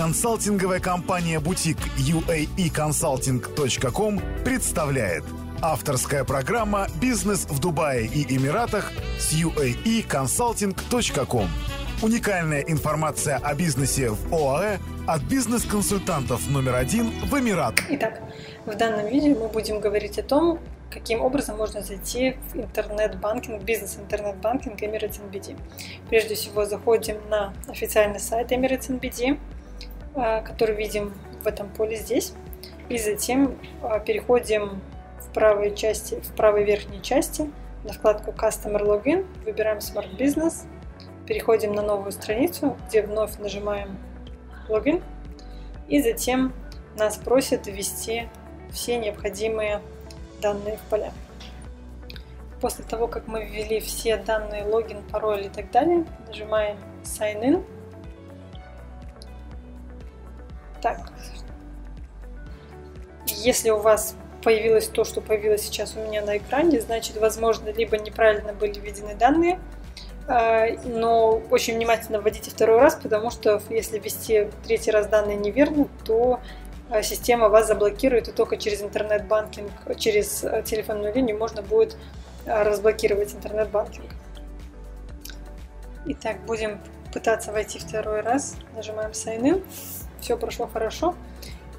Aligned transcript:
Консалтинговая 0.00 0.80
компания 0.80 1.38
«Бутик» 1.40 1.76
uaeconsulting.com 1.98 4.18
представляет 4.42 5.24
Авторская 5.60 6.24
программа 6.24 6.86
«Бизнес 7.02 7.44
в 7.44 7.60
Дубае 7.60 8.06
и 8.06 8.24
Эмиратах» 8.34 8.92
с 9.18 9.34
uaeconsulting.com 9.34 11.48
Уникальная 12.00 12.62
информация 12.62 13.36
о 13.42 13.54
бизнесе 13.54 14.08
в 14.08 14.34
ОАЭ 14.34 14.78
от 15.06 15.20
бизнес-консультантов 15.24 16.48
номер 16.48 16.76
один 16.76 17.10
в 17.10 17.38
Эмиратах. 17.38 17.84
Итак, 17.90 18.22
в 18.64 18.74
данном 18.74 19.06
видео 19.06 19.38
мы 19.38 19.48
будем 19.48 19.80
говорить 19.80 20.18
о 20.18 20.22
том, 20.22 20.60
каким 20.90 21.20
образом 21.20 21.58
можно 21.58 21.82
зайти 21.82 22.38
в 22.54 22.56
интернет-банкинг, 22.56 23.62
бизнес-интернет-банкинг 23.64 24.80
Emirates 24.80 25.20
NBD. 25.20 25.58
Прежде 26.08 26.36
всего 26.36 26.64
заходим 26.64 27.18
на 27.28 27.52
официальный 27.68 28.18
сайт 28.18 28.50
Emirates 28.50 28.88
NBD, 28.88 29.38
который 30.14 30.74
видим 30.74 31.14
в 31.42 31.46
этом 31.46 31.68
поле 31.68 31.96
здесь, 31.96 32.34
и 32.88 32.98
затем 32.98 33.56
а, 33.82 34.00
переходим 34.00 34.80
в 35.20 35.32
правой 35.32 35.74
части, 35.74 36.16
в 36.16 36.34
правой 36.34 36.64
верхней 36.64 37.00
части 37.00 37.50
на 37.84 37.92
вкладку 37.92 38.32
Customer 38.32 38.82
Login, 38.82 39.26
выбираем 39.44 39.78
Smart 39.78 40.16
Business, 40.16 40.66
переходим 41.26 41.72
на 41.72 41.82
новую 41.82 42.12
страницу, 42.12 42.76
где 42.88 43.02
вновь 43.02 43.38
нажимаем 43.38 43.96
логин, 44.68 45.02
и 45.88 46.02
затем 46.02 46.52
нас 46.96 47.16
просят 47.16 47.66
ввести 47.66 48.28
все 48.72 48.98
необходимые 48.98 49.80
данные 50.40 50.76
в 50.76 50.80
поля. 50.90 51.12
После 52.60 52.84
того, 52.84 53.06
как 53.06 53.26
мы 53.26 53.44
ввели 53.44 53.80
все 53.80 54.16
данные, 54.16 54.64
логин, 54.64 55.02
пароль 55.10 55.46
и 55.46 55.48
так 55.48 55.70
далее, 55.70 56.04
нажимаем 56.26 56.76
Sign 57.02 57.42
In. 57.42 57.64
Так, 60.82 61.12
если 63.26 63.70
у 63.70 63.78
вас 63.78 64.14
появилось 64.42 64.88
то, 64.88 65.04
что 65.04 65.20
появилось 65.20 65.62
сейчас 65.62 65.96
у 65.96 66.00
меня 66.00 66.22
на 66.22 66.38
экране, 66.38 66.80
значит, 66.80 67.16
возможно, 67.18 67.70
либо 67.70 67.98
неправильно 67.98 68.52
были 68.52 68.78
введены 68.78 69.14
данные, 69.14 69.60
а, 70.26 70.66
но 70.84 71.42
очень 71.50 71.74
внимательно 71.74 72.20
вводите 72.20 72.50
второй 72.50 72.78
раз, 72.78 72.94
потому 72.94 73.30
что 73.30 73.60
если 73.68 73.98
ввести 73.98 74.48
третий 74.64 74.90
раз 74.90 75.06
данные 75.08 75.36
неверно, 75.36 75.88
то 76.04 76.40
а, 76.88 77.02
система 77.02 77.48
вас 77.48 77.66
заблокирует, 77.66 78.28
и 78.28 78.32
только 78.32 78.56
через 78.56 78.82
интернет-банкинг, 78.82 79.70
через 79.98 80.44
а, 80.44 80.62
телефонную 80.62 81.14
линию 81.14 81.38
можно 81.38 81.62
будет 81.62 81.96
разблокировать 82.46 83.34
интернет-банкинг. 83.34 84.06
Итак, 86.06 86.38
будем 86.46 86.80
пытаться 87.12 87.52
войти 87.52 87.78
второй 87.78 88.22
раз. 88.22 88.56
Нажимаем 88.74 89.10
Sign 89.10 89.42
In. 89.42 89.64
Все 90.20 90.36
прошло 90.36 90.66
хорошо. 90.66 91.14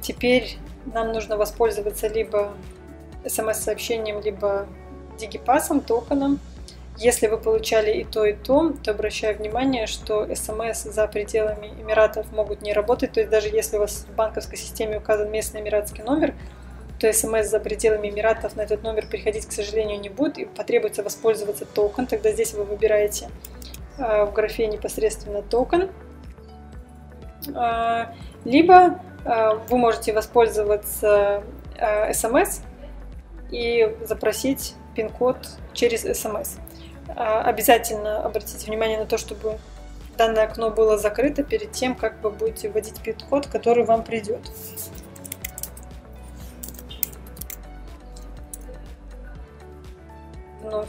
Теперь 0.00 0.56
нам 0.86 1.12
нужно 1.12 1.36
воспользоваться 1.36 2.08
либо 2.08 2.52
смс-сообщением, 3.26 4.20
либо 4.20 4.66
дигипасом, 5.18 5.80
токеном. 5.80 6.40
Если 6.96 7.28
вы 7.28 7.38
получали 7.38 7.92
и 7.92 8.04
то, 8.04 8.24
и 8.26 8.34
то, 8.34 8.74
то 8.82 8.90
обращаю 8.90 9.36
внимание, 9.38 9.86
что 9.86 10.28
смс 10.34 10.82
за 10.82 11.06
пределами 11.06 11.68
Эмиратов 11.80 12.30
могут 12.32 12.60
не 12.60 12.72
работать. 12.72 13.12
То 13.12 13.20
есть 13.20 13.30
даже 13.30 13.48
если 13.48 13.76
у 13.76 13.80
вас 13.80 14.06
в 14.08 14.14
банковской 14.14 14.58
системе 14.58 14.98
указан 14.98 15.30
местный 15.30 15.60
эмиратский 15.60 16.04
номер, 16.04 16.34
то 16.98 17.10
смс 17.10 17.46
за 17.46 17.58
пределами 17.58 18.10
Эмиратов 18.10 18.54
на 18.56 18.62
этот 18.62 18.82
номер 18.82 19.06
приходить, 19.06 19.46
к 19.46 19.52
сожалению, 19.52 19.98
не 20.00 20.10
будет, 20.10 20.36
и 20.36 20.44
потребуется 20.44 21.02
воспользоваться 21.02 21.64
токен. 21.64 22.06
Тогда 22.06 22.32
здесь 22.32 22.52
вы 22.52 22.64
выбираете 22.64 23.30
э, 23.96 24.24
в 24.26 24.32
графе 24.34 24.66
непосредственно 24.66 25.40
токен. 25.40 25.88
Э, 27.54 28.06
либо 28.44 29.00
э, 29.24 29.58
вы 29.68 29.78
можете 29.78 30.12
воспользоваться 30.12 31.42
смс 32.12 32.60
и 33.50 33.96
запросить 34.04 34.74
пин-код 34.94 35.38
через 35.72 36.02
смс. 36.02 36.56
А, 37.16 37.42
обязательно 37.42 38.22
обратите 38.22 38.66
внимание 38.66 38.98
на 38.98 39.06
то, 39.06 39.18
чтобы 39.18 39.58
данное 40.16 40.44
окно 40.44 40.70
было 40.70 40.98
закрыто 40.98 41.42
перед 41.42 41.72
тем, 41.72 41.94
как 41.94 42.22
вы 42.22 42.30
будете 42.30 42.68
вводить 42.68 43.00
пин-код, 43.00 43.46
который 43.46 43.84
вам 43.84 44.04
придет. 44.04 44.40
Вновь 50.60 50.88